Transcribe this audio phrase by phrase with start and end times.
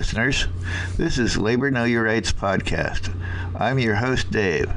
[0.00, 0.48] listeners.
[0.96, 3.14] This is Labor Know Your Rights podcast.
[3.54, 4.72] I'm your host, Dave.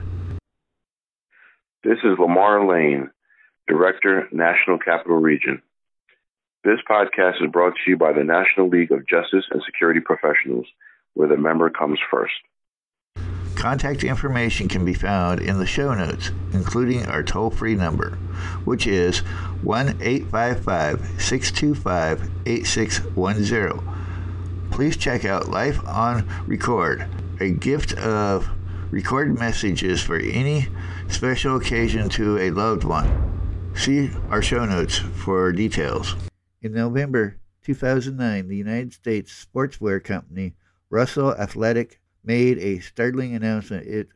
[1.82, 3.10] This is Lamar Lane,
[3.66, 5.62] Director, National Capital Region.
[6.66, 10.66] This podcast is brought to you by the National League of Justice and Security Professionals,
[11.14, 12.34] where the member comes first.
[13.56, 18.18] Contact information can be found in the show notes, including our toll free number,
[18.66, 19.20] which is
[19.62, 23.93] 1 855 625 8610.
[24.74, 27.08] Please check out Life on Record,
[27.40, 28.50] a gift of
[28.90, 30.68] recorded messages for any
[31.08, 33.72] special occasion to a loved one.
[33.76, 36.16] See our show notes for details.
[36.64, 40.56] In November 2009, the United States sportswear company
[40.90, 43.86] Russell Athletic made a startling announcement.
[43.86, 44.08] It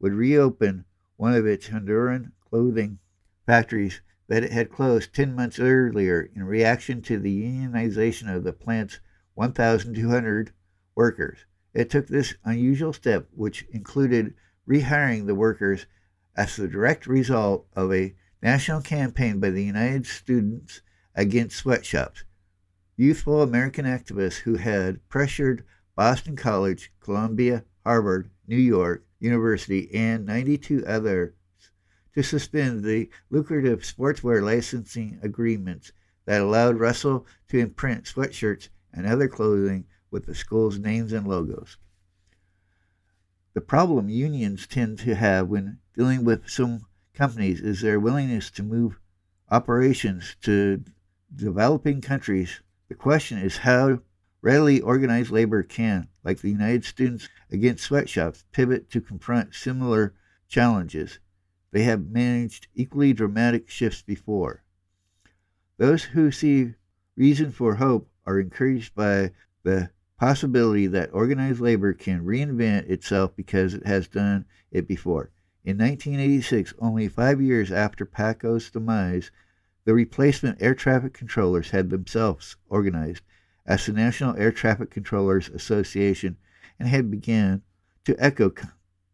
[0.00, 0.86] would reopen
[1.18, 3.00] one of its Honduran clothing
[3.44, 8.54] factories that it had closed 10 months earlier in reaction to the unionization of the
[8.54, 8.98] plant's
[9.36, 10.50] 1,200
[10.94, 11.38] workers.
[11.74, 14.34] It took this unusual step, which included
[14.66, 15.86] rehiring the workers,
[16.34, 20.80] as the direct result of a national campaign by the United Students
[21.14, 22.24] Against Sweatshops.
[22.96, 25.64] Youthful American activists who had pressured
[25.94, 31.34] Boston College, Columbia, Harvard, New York University, and 92 others
[32.14, 35.92] to suspend the lucrative sportswear licensing agreements
[36.24, 41.76] that allowed Russell to imprint sweatshirts and other clothing with the school's names and logos.
[43.54, 48.64] The problem unions tend to have when dealing with some companies is their willingness to
[48.64, 48.98] move
[49.50, 50.82] operations to
[51.34, 52.60] developing countries.
[52.88, 54.00] The question is how
[54.46, 60.14] Readily organized labor can, like the United Students Against Sweatshops, pivot to confront similar
[60.46, 61.18] challenges.
[61.72, 64.62] They have managed equally dramatic shifts before.
[65.78, 66.74] Those who see
[67.16, 73.74] reason for hope are encouraged by the possibility that organized labor can reinvent itself because
[73.74, 75.30] it has done it before.
[75.64, 79.30] In 1986, only five years after PATCO's demise,
[79.84, 83.22] the replacement air traffic controllers had themselves organized
[83.66, 86.36] as the National Air Traffic Controllers Association
[86.78, 87.62] and had begun
[88.04, 88.52] to echo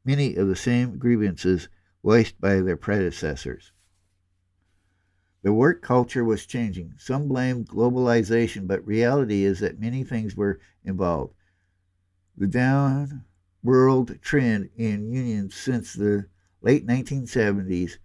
[0.05, 1.69] many of the same grievances
[2.05, 3.73] voiced by their predecessors.
[5.43, 6.95] The work culture was changing.
[6.99, 11.35] Some blamed globalization, but reality is that many things were involved.
[12.37, 16.27] The downward trend in unions since the
[16.61, 17.99] late 1970s,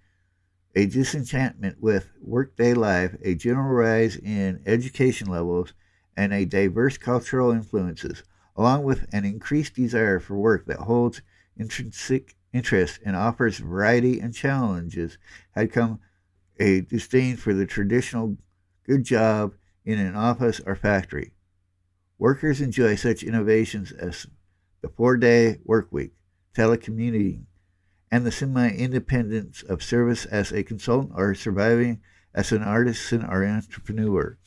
[0.76, 5.74] a disenchantment with workday life, a general rise in education levels,
[6.16, 8.24] and a diverse cultural influences,
[8.56, 11.22] along with an increased desire for work that holds
[11.56, 15.20] intrinsic interest and offers variety and challenges,
[15.52, 16.00] had come
[16.60, 18.38] a disdain for the traditional
[18.86, 19.54] good job
[19.86, 21.32] in an office or factory.
[22.18, 24.28] Workers enjoy such innovations as
[24.82, 26.14] the four day work week,
[26.56, 27.44] telecommuting,
[28.12, 32.02] and the semi independence of service as a consultant or surviving
[32.34, 34.38] as an artisan or entrepreneur.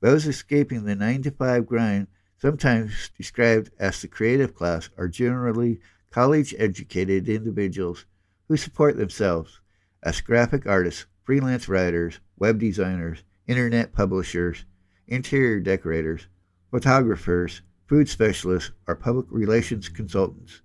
[0.00, 5.80] Those escaping the 9 to 5 grind, sometimes described as the creative class, are generally
[6.10, 8.06] college educated individuals
[8.48, 9.59] who support themselves
[10.02, 14.64] as graphic artists, freelance writers, web designers, internet publishers,
[15.06, 16.26] interior decorators,
[16.70, 20.62] photographers, food specialists, or public relations consultants.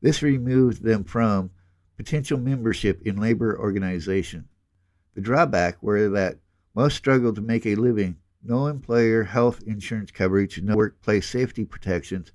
[0.00, 1.50] This removes them from
[1.96, 4.48] potential membership in labor organization.
[5.14, 6.38] The drawback were that
[6.74, 8.16] most struggle to make a living.
[8.42, 12.32] No employer health insurance coverage, no workplace safety protections,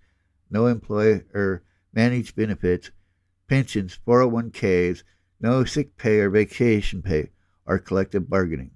[0.50, 2.92] no employer managed benefits,
[3.48, 5.04] pensions, 401ks,
[5.42, 7.32] no sick pay or vacation pay,
[7.66, 8.72] or collective bargaining.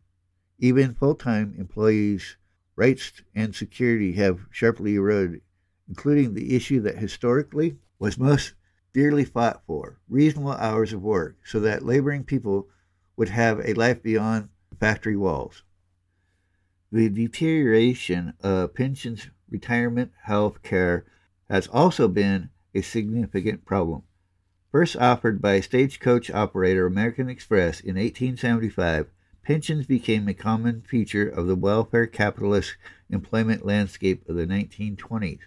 [0.57, 2.37] Even full time employees'
[2.75, 5.41] rights and security have sharply eroded,
[5.87, 8.53] including the issue that historically was most
[8.93, 12.67] dearly fought for reasonable hours of work so that laboring people
[13.17, 15.63] would have a life beyond factory walls.
[16.91, 21.05] The deterioration of pensions, retirement, health care
[21.49, 24.03] has also been a significant problem.
[24.75, 29.09] First offered by stagecoach operator American Express in 1875,
[29.41, 32.75] pensions became a common feature of the welfare capitalist
[33.09, 35.39] employment landscape of the 1920s.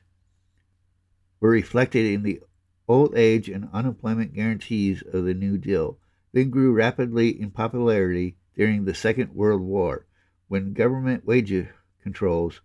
[1.41, 2.41] Were reflected in the
[2.89, 5.99] old age and unemployment guarantees of the New Deal,
[6.33, 10.07] then grew rapidly in popularity during the Second World War,
[10.47, 11.69] when government wage
[12.03, 12.63] controls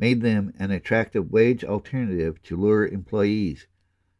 [0.00, 3.68] made them an attractive wage alternative to lure employees.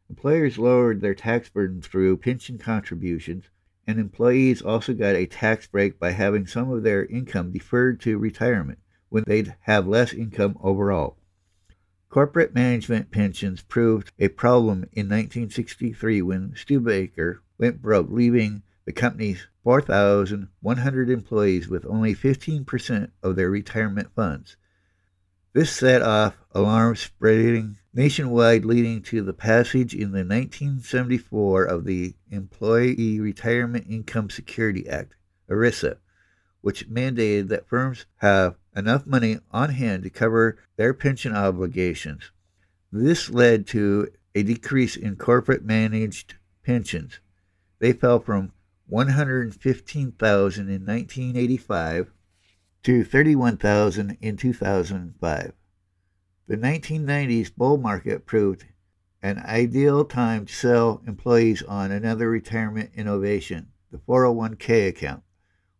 [0.09, 3.49] Employers lowered their tax burden through pension contributions,
[3.85, 8.17] and employees also got a tax break by having some of their income deferred to
[8.17, 11.17] retirement when they'd have less income overall.
[12.09, 19.47] Corporate management pensions proved a problem in 1963 when Studebaker went broke, leaving the company's
[19.63, 24.55] 4,100 employees with only 15% of their retirement funds.
[25.51, 32.15] This set off alarms spreading nationwide, leading to the passage in the 1974 of the
[32.31, 35.13] Employee Retirement Income Security Act,
[35.51, 35.97] ERISA,
[36.61, 42.31] which mandated that firms have enough money on hand to cover their pension obligations.
[42.91, 46.33] This led to a decrease in corporate managed
[46.63, 47.19] pensions.
[47.77, 48.51] They fell from
[48.87, 52.11] 115,000 in 1985
[52.81, 55.53] to 31,000 in 2005.
[56.49, 58.63] The 1990s bull market proved
[59.21, 65.23] an ideal time to sell employees on another retirement innovation, the 401k account,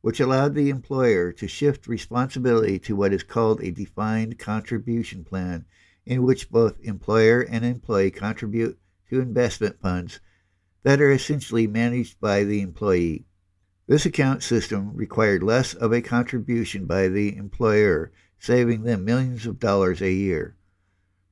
[0.02, 5.64] which allowed the employer to shift responsibility to what is called a defined contribution plan,
[6.06, 8.78] in which both employer and employee contribute
[9.10, 10.20] to investment funds
[10.84, 13.26] that are essentially managed by the employee.
[13.88, 19.62] This account system required less of a contribution by the employer, saving them millions of
[19.62, 20.56] dollars a year.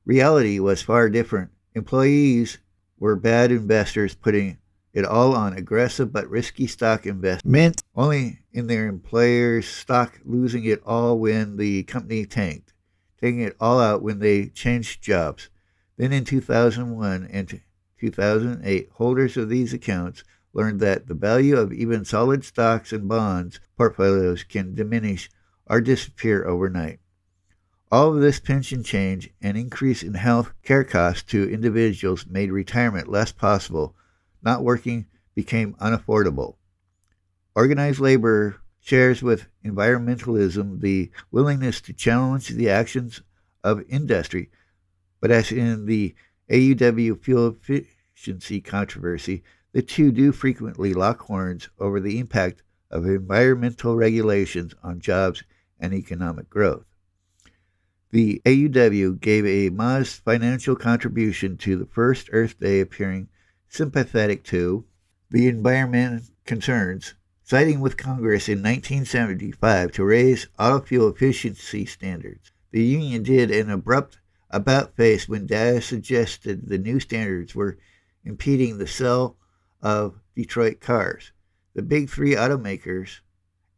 [0.05, 1.49] Reality was far different.
[1.73, 2.59] Employees
[2.99, 4.59] were bad investors putting
[4.93, 10.81] it all on aggressive but risky stock investment, only in their employer's stock, losing it
[10.85, 12.71] all when the company tanked,
[13.19, 15.49] taking it all out when they changed jobs.
[15.97, 17.61] Then in 2001 and
[17.99, 20.23] 2008, holders of these accounts
[20.53, 25.31] learned that the value of even solid stocks and bonds portfolios can diminish
[25.65, 26.99] or disappear overnight.
[27.91, 33.07] All of this pension change and increase in health care costs to individuals made retirement
[33.07, 33.95] less possible.
[34.41, 35.05] Not working
[35.35, 36.55] became unaffordable.
[37.53, 43.21] Organized labor shares with environmentalism the willingness to challenge the actions
[43.63, 44.49] of industry,
[45.21, 46.15] but as in the
[46.49, 49.43] AUW fuel efficiency controversy,
[49.73, 55.43] the two do frequently lock horns over the impact of environmental regulations on jobs
[55.79, 56.85] and economic growth.
[58.15, 63.27] The AUW gave a modest financial contribution to the first Earth Day, appearing
[63.67, 64.85] sympathetic to
[65.29, 72.53] the environment concerns, siding with Congress in 1975 to raise auto fuel efficiency standards.
[72.71, 74.19] The union did an abrupt
[74.49, 77.77] about face when data suggested the new standards were
[78.23, 79.35] impeding the sale
[79.81, 81.33] of Detroit cars.
[81.73, 83.19] The big three automakers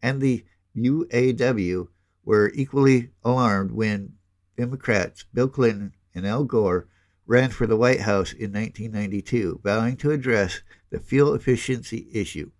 [0.04, 0.46] and the
[0.76, 1.88] UAW
[2.24, 4.14] were equally alarmed when
[4.58, 6.88] Democrats Bill Clinton and Al Gore
[7.28, 12.52] ran for the White House in 1992, vowing to address the fuel efficiency issue.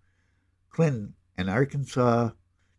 [0.70, 2.30] Clinton, an Arkansas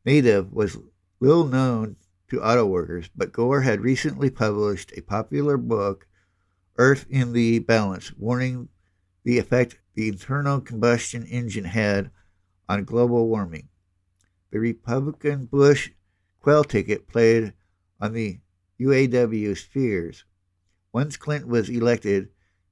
[0.05, 0.77] native, was
[1.19, 1.97] little known
[2.29, 6.07] to auto workers, but Gore had recently published a popular book,
[6.77, 8.69] Earth in the Balance, warning
[9.23, 12.11] the effect the internal combustion engine had
[12.69, 13.67] on global warming.
[14.51, 15.91] The Republican Bush
[16.39, 17.53] Quayle ticket played
[17.99, 18.39] on the
[18.79, 20.23] UAW's fears.
[20.93, 22.29] Once Clinton was elected,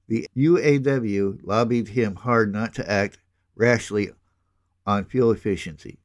[0.07, 3.19] the UAW lobbied him hard not to act
[3.55, 4.11] rashly
[4.85, 5.99] on fuel efficiency.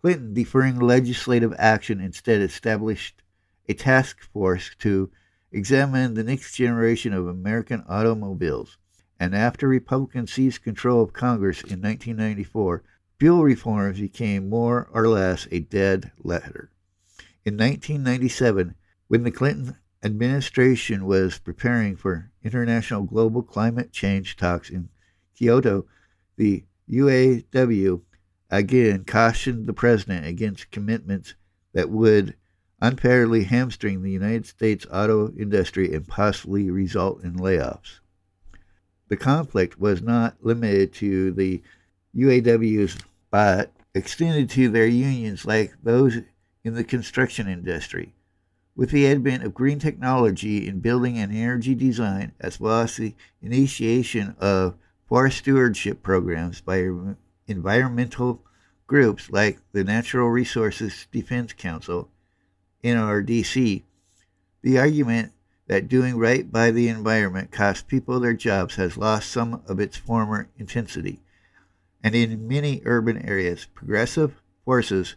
[0.00, 3.22] Clinton, deferring legislative action, instead established
[3.68, 5.10] a task force to
[5.50, 8.78] examine the next generation of American automobiles.
[9.18, 12.84] And after Republicans seized control of Congress in 1994,
[13.18, 16.70] fuel reforms became more or less a dead letter.
[17.44, 18.74] In 1997,
[19.08, 24.88] when the Clinton administration was preparing for international global climate change talks in
[25.36, 25.86] Kyoto,
[26.36, 28.00] the UAW
[28.50, 31.34] again cautioned the president against commitments
[31.72, 32.34] that would
[32.80, 38.00] unfairly hamstring the United States auto industry and possibly result in layoffs.
[39.08, 41.62] The conflict was not limited to the
[42.14, 46.18] UAWs, but extended to their unions like those
[46.64, 48.15] in the construction industry.
[48.76, 53.14] With the advent of green technology in building and energy design, as well as the
[53.40, 54.76] initiation of
[55.08, 56.90] forest stewardship programs by
[57.46, 58.42] environmental
[58.86, 62.10] groups like the Natural Resources Defense Council,
[62.84, 63.82] NRDC,
[64.62, 65.32] the argument
[65.68, 69.96] that doing right by the environment costs people their jobs has lost some of its
[69.96, 71.20] former intensity.
[72.04, 75.16] And in many urban areas, progressive forces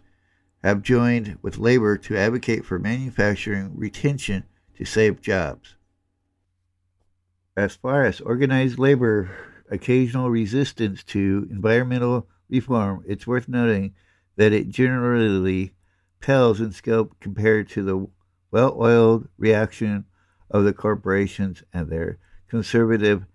[0.64, 4.44] have joined with labor to advocate for manufacturing retention
[4.76, 5.76] to save jobs.
[7.56, 9.32] As far as organized labor
[9.70, 13.94] occasional resistance to environmental reform, it's worth noting
[14.36, 15.74] that it generally
[16.20, 18.08] pales in scope compared to the
[18.52, 20.06] well oiled reaction
[20.50, 22.18] of the corporations and their
[22.50, 23.26] conservative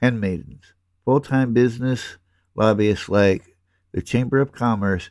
[0.00, 0.72] handmaidens.
[1.04, 2.16] Full time business
[2.54, 3.56] lobbyists like
[3.92, 5.10] the Chamber of Commerce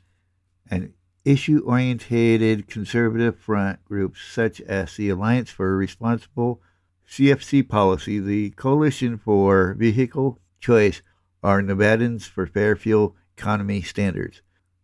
[0.70, 0.94] and
[1.26, 6.62] issue oriented conservative front groups such as the Alliance for Responsible
[7.10, 11.02] CFC Policy, the Coalition for Vehicle Choice,
[11.42, 14.42] or Nevadans for Fair Fuel Economy Standards.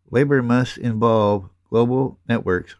[0.09, 2.75] Labor must involve global networks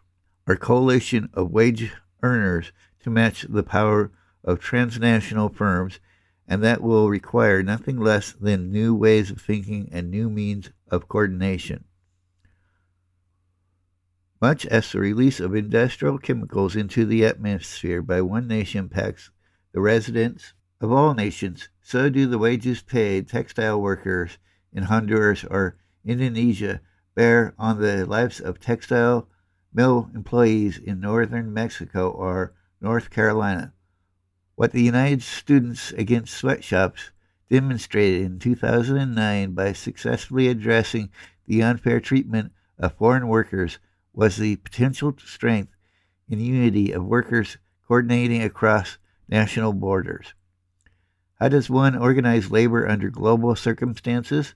[0.46, 1.92] or coalition of wage
[2.22, 4.10] earners to match the power
[4.44, 6.00] of transnational firms,
[6.48, 11.08] and that will require nothing less than new ways of thinking and new means of
[11.08, 11.84] coordination.
[14.42, 19.30] Much as the release of industrial chemicals into the atmosphere by one nation impacts
[19.70, 24.38] the residents of all nations, so do the wages paid textile workers
[24.72, 26.80] in Honduras or Indonesia
[27.14, 29.28] bear on the lives of textile
[29.72, 33.72] mill employees in northern Mexico or North Carolina.
[34.56, 37.12] What the United Students Against Sweatshops
[37.48, 41.10] demonstrated in 2009 by successfully addressing
[41.46, 43.78] the unfair treatment of foreign workers
[44.14, 45.72] was the potential strength
[46.30, 50.34] and unity of workers coordinating across national borders.
[51.40, 54.54] How does one organize labor under global circumstances?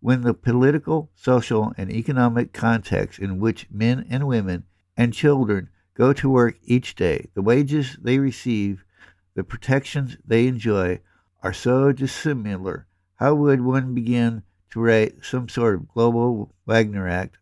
[0.00, 4.64] When the political, social, and economic context in which men and women
[4.96, 8.84] and children go to work each day, the wages they receive,
[9.34, 11.00] the protections they enjoy
[11.42, 12.86] are so dissimilar,
[13.16, 17.37] how would one begin to write some sort of global Wagner Act,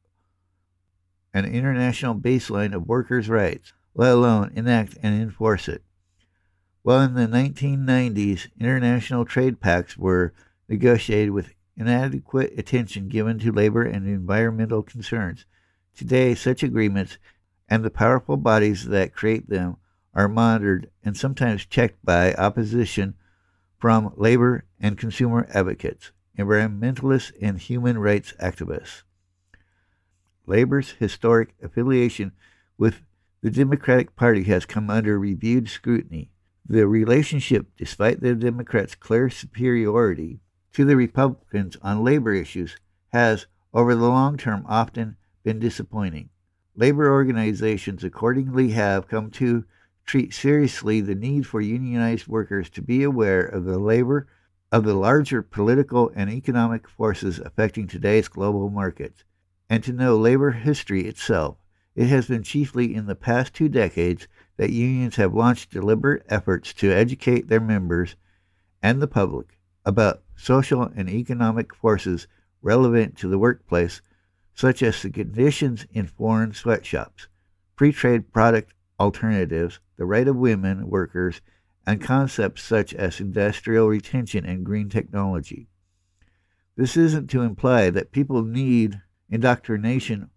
[1.36, 5.82] an international baseline of workers' rights, let alone enact and enforce it?
[6.82, 10.32] While in the 1990s, international trade pacts were
[10.68, 15.44] negotiated with inadequate attention given to labor and environmental concerns.
[15.94, 17.18] Today, such agreements
[17.68, 19.76] and the powerful bodies that create them
[20.14, 23.14] are monitored and sometimes checked by opposition
[23.78, 29.02] from labor and consumer advocates, environmentalists, and human rights activists.
[30.46, 32.32] Labor's historic affiliation
[32.78, 33.02] with
[33.42, 36.30] the Democratic Party has come under reviewed scrutiny.
[36.68, 40.40] The relationship, despite the Democrats' clear superiority,
[40.72, 42.76] to the Republicans on labor issues
[43.08, 46.30] has, over the long term, often been disappointing.
[46.74, 49.64] Labor organizations accordingly have come to
[50.04, 54.26] treat seriously the need for unionized workers to be aware of the labor
[54.70, 59.24] of the larger political and economic forces affecting today's global markets,
[59.68, 61.56] and to know labor history itself.
[61.94, 66.72] It has been chiefly in the past two decades that unions have launched deliberate efforts
[66.74, 68.16] to educate their members
[68.82, 72.26] and the public about social and economic forces
[72.60, 74.02] relevant to the workplace,
[74.54, 77.28] such as the conditions in foreign sweatshops,
[77.76, 81.40] free trade product alternatives, the right of women workers,
[81.86, 85.68] and concepts such as industrial retention and green technology.
[86.76, 90.30] This isn't to imply that people need indoctrination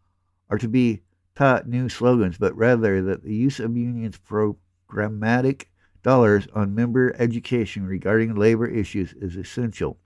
[0.50, 1.02] or to be
[1.36, 5.66] taught new slogans, but rather that the use of unions programmatic
[6.04, 9.98] dollars on member education regarding labor issues is essential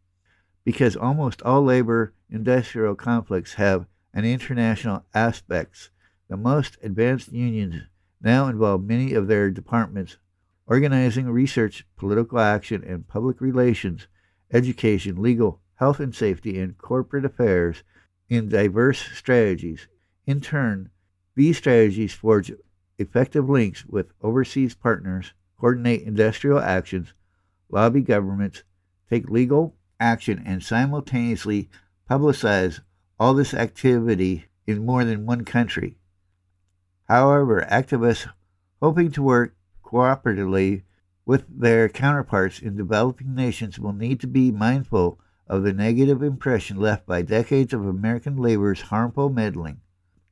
[0.64, 5.90] because almost all labor industrial conflicts have an international aspects.
[6.30, 7.84] The most advanced unions
[8.22, 10.18] now involve many of their departments
[10.66, 14.08] organizing research, political action, and public relations,
[14.52, 17.84] education, legal, health and safety, and corporate affairs
[18.30, 19.88] in diverse strategies.
[20.26, 20.90] In turn,
[21.36, 22.52] these strategies forge
[22.98, 27.14] effective links with overseas partners coordinate industrial actions,
[27.70, 28.64] lobby governments,
[29.10, 31.70] take legal action, and simultaneously
[32.10, 32.82] publicize
[33.20, 35.98] all this activity in more than one country.
[37.08, 38.30] However, activists
[38.82, 40.84] hoping to work cooperatively
[41.26, 46.78] with their counterparts in developing nations will need to be mindful of the negative impression
[46.78, 49.82] left by decades of American labor's harmful meddling.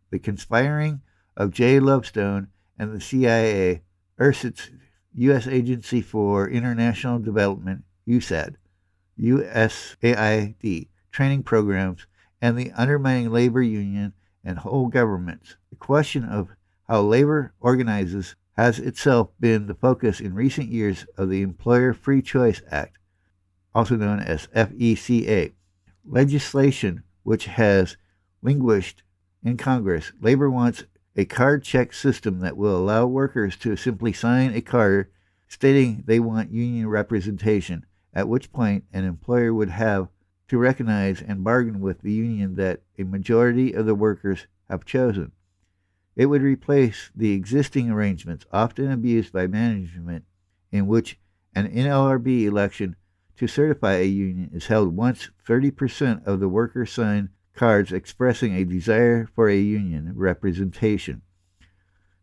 [0.09, 1.01] The conspiring
[1.35, 3.81] of Jay Lovestone and the CIA,
[4.19, 5.47] U.S.
[5.47, 8.55] Agency for International Development, USAID,
[9.19, 12.07] USAID training programs,
[12.41, 14.13] and the undermining labor union
[14.43, 15.57] and whole governments.
[15.69, 16.49] The question of
[16.87, 22.21] how labor organizes has itself been the focus in recent years of the Employer Free
[22.21, 22.97] Choice Act,
[23.73, 25.53] also known as EFCA.
[26.05, 27.97] Legislation which has
[28.41, 29.03] languished
[29.43, 30.11] in Congress.
[30.19, 30.83] Labor wants
[31.15, 35.11] a card check system that will allow workers to simply sign a card
[35.47, 40.07] stating they want union representation, at which point an employer would have
[40.47, 45.31] to recognize and bargain with the union that a majority of the workers have chosen.
[46.15, 50.25] It would replace the existing arrangements, often abused by management
[50.71, 51.19] in which
[51.53, 52.95] an NLRB election
[53.37, 58.65] to certify a union is held once 30% of the workers sign cards expressing a
[58.65, 61.21] desire for a union representation.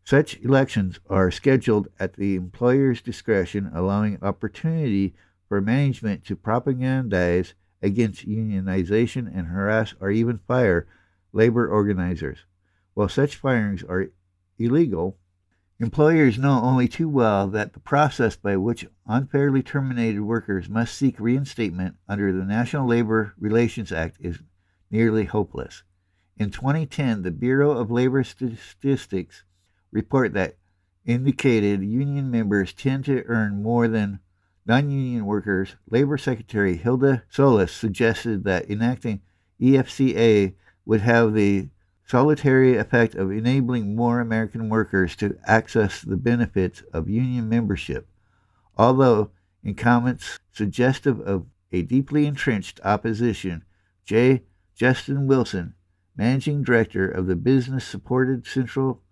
[0.03, 5.13] Such elections are scheduled at the employer's discretion, allowing opportunity
[5.47, 10.87] for management to propagandize against unionization and harass or even fire
[11.31, 12.39] labor organizers.
[12.93, 14.09] While such firings are
[14.57, 15.17] illegal,
[15.79, 21.19] employers know only too well that the process by which unfairly terminated workers must seek
[21.19, 24.39] reinstatement under the National Labor Relations Act is
[24.91, 25.83] nearly hopeless.
[26.37, 29.43] In 2010, the Bureau of Labor Statistics
[29.91, 30.57] report that
[31.05, 34.19] indicated union members tend to earn more than
[34.65, 35.75] non union workers.
[35.89, 39.21] Labor Secretary Hilda Solis suggested that enacting
[39.59, 40.53] EFCA
[40.85, 41.69] would have the
[42.09, 48.07] solitary effect of enabling more American workers to access the benefits of union membership.
[48.75, 49.29] Although,
[49.63, 53.63] in comments suggestive of a deeply entrenched opposition,
[54.05, 54.41] J.
[54.75, 55.75] Justin Wilson,
[56.17, 59.03] managing director of the business supported Central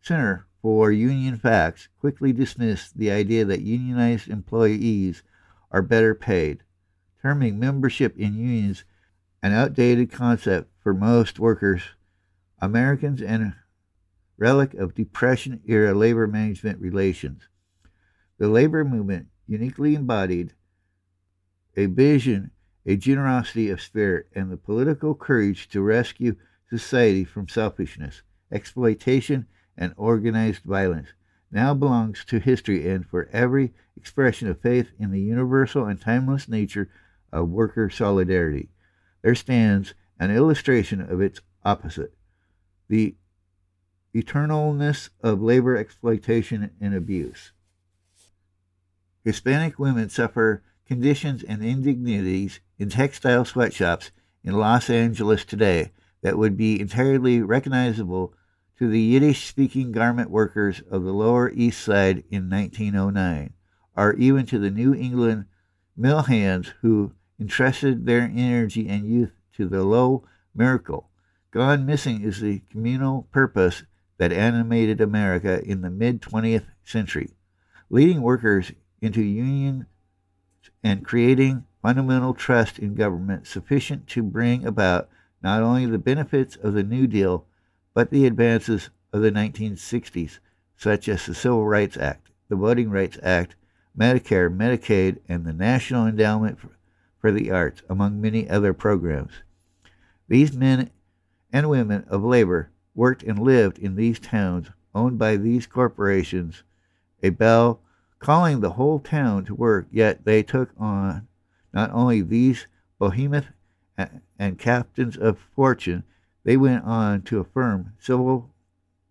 [0.00, 5.22] Center for Union Facts, quickly dismissed the idea that unionized employees
[5.70, 6.62] are better paid,
[7.20, 8.84] terming membership in unions
[9.42, 11.82] an outdated concept for most workers,
[12.60, 13.54] Americans, and
[14.36, 17.48] relic of Depression era labor management relations.
[18.38, 20.54] The labor movement uniquely embodied
[21.76, 22.50] a vision
[22.86, 26.36] a generosity of spirit, and the political courage to rescue
[26.68, 31.08] society from selfishness, exploitation, and organized violence
[31.50, 36.48] now belongs to history and for every expression of faith in the universal and timeless
[36.48, 36.88] nature
[37.32, 38.70] of worker solidarity.
[39.22, 42.14] There stands an illustration of its opposite
[42.90, 43.14] the
[44.14, 47.52] eternalness of labor exploitation and abuse.
[49.24, 54.10] Hispanic women suffer conditions and indignities in textile sweatshops
[54.42, 58.34] in Los Angeles today that would be entirely recognizable
[58.76, 63.52] to the Yiddish speaking garment workers of the Lower East Side in 1909,
[63.96, 65.44] or even to the New England
[65.96, 70.24] mill hands who entrusted their energy and youth to the low
[70.56, 71.09] miracle.
[71.52, 73.82] Gone missing is the communal purpose
[74.18, 77.30] that animated America in the mid 20th century,
[77.88, 79.86] leading workers into union
[80.84, 85.08] and creating fundamental trust in government sufficient to bring about
[85.42, 87.46] not only the benefits of the New Deal,
[87.94, 90.38] but the advances of the 1960s,
[90.76, 93.56] such as the Civil Rights Act, the Voting Rights Act,
[93.98, 96.58] Medicare, Medicaid, and the National Endowment
[97.18, 99.32] for the Arts, among many other programs.
[100.28, 100.90] These men
[101.52, 106.62] and women of labor worked and lived in these towns owned by these corporations.
[107.22, 107.80] A bell
[108.18, 111.26] calling the whole town to work, yet they took on
[111.72, 112.66] not only these
[112.98, 113.46] behemoth
[114.38, 116.04] and captains of fortune,
[116.44, 118.50] they went on to affirm civil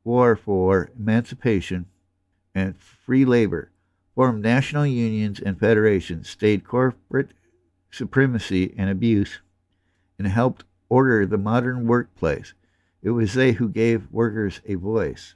[0.04, 1.86] war for emancipation
[2.56, 3.72] and free labor,
[4.16, 7.32] formed national unions and federations, stayed corporate
[7.92, 9.40] supremacy and abuse,
[10.18, 12.54] and helped order the modern workplace.
[13.02, 15.36] It was they who gave workers a voice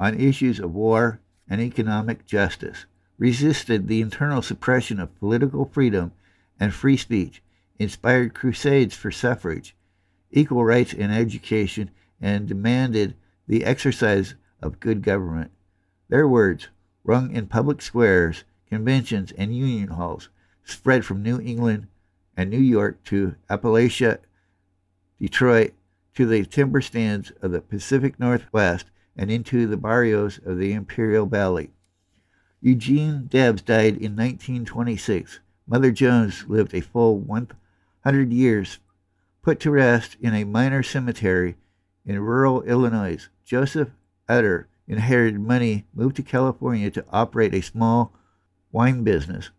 [0.00, 2.86] on issues of war and economic justice,
[3.18, 6.12] resisted the internal suppression of political freedom
[6.58, 7.42] and free speech,
[7.78, 9.76] inspired crusades for suffrage,
[10.30, 13.14] equal rights in education, and demanded
[13.46, 15.50] the exercise of good government.
[16.08, 16.68] Their words,
[17.04, 20.30] rung in public squares, conventions, and union halls,
[20.64, 21.88] spread from New England
[22.36, 24.18] and New York to Appalachia,
[25.20, 25.72] Detroit,
[26.14, 31.26] to the timber stands of the Pacific Northwest and into the barrios of the Imperial
[31.26, 31.70] Valley.
[32.62, 35.40] Eugene Debs died in 1926.
[35.66, 38.78] Mother Jones lived a full 100 years,
[39.42, 41.56] put to rest in a minor cemetery
[42.06, 43.28] in rural Illinois.
[43.44, 43.90] Joseph
[44.28, 48.12] Ettor inherited money, moved to California to operate a small
[48.72, 49.50] wine business.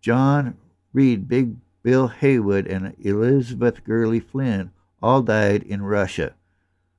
[0.00, 0.56] John
[0.92, 4.70] Reed, Big Bill Haywood, and Elizabeth Gurley Flynn
[5.04, 6.32] all died in Russia.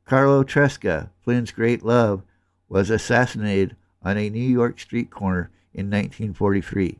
[0.06, 2.22] Carlo Tresca, Flynn's great love,
[2.70, 7.00] was assassinated on a New York street corner in 1943.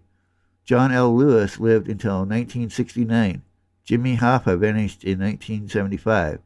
[0.64, 1.16] John L.
[1.16, 3.44] Lewis lived until 1969.
[3.84, 6.40] Jimmy Hoffa vanished in 1975.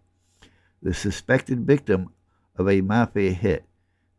[0.84, 2.10] The suspected victim
[2.58, 3.63] of a mafia hit.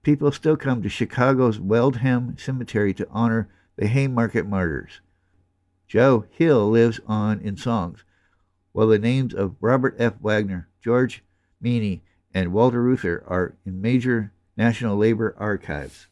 [0.03, 5.03] People still come to Chicago's Waldheim Cemetery to honor the Haymarket martyrs.
[5.87, 8.05] Joe Hill lives on in songs,
[8.73, 10.15] while the names of Robert F.
[10.21, 11.23] Wagner, George
[11.61, 12.03] Meany,
[12.33, 16.07] and Walter Reuther are in major national labor archives.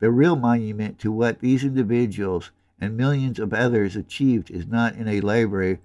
[0.00, 5.06] The real monument to what these individuals and millions of others achieved is not in
[5.06, 5.78] a library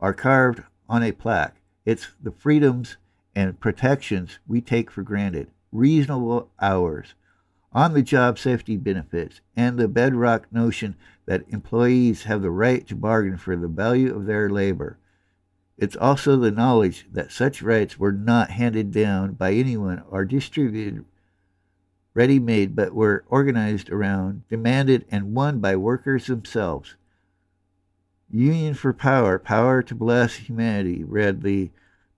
[0.00, 1.56] or carved on a plaque.
[1.84, 2.96] It's the freedoms
[3.34, 7.14] and protections we take for granted reasonable hours,
[7.74, 10.94] on the job safety benefits, and the bedrock notion
[11.26, 14.98] that employees have the right to bargain for the value of their labor.
[15.76, 21.04] It's also the knowledge that such rights were not handed down by anyone or distributed
[22.14, 26.94] ready made, but were organized around, demanded, and won by workers themselves.
[28.30, 31.70] Union for Power, Power to Bless Humanity, read the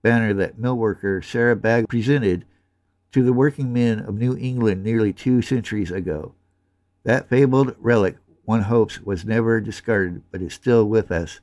[0.03, 2.45] banner that mill worker Sarah Bagg presented
[3.17, 6.35] to the working men of New England nearly two centuries ago.
[7.03, 11.39] That fabled relic, one hopes, was never discarded, but is still with us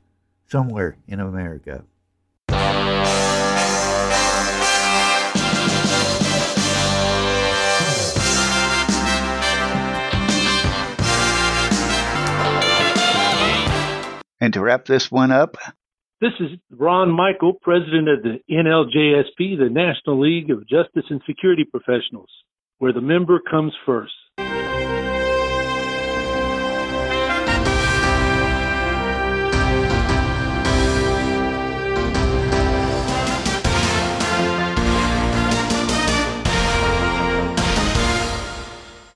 [0.47, 1.83] somewhere in America.
[14.39, 15.57] And to wrap this one up,
[16.21, 21.65] this is Ron Michael, president of the NLJSP, the National League of Justice and Security
[21.65, 22.29] Professionals,
[22.77, 24.13] where the member comes first.